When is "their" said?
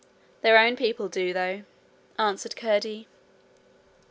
0.41-0.57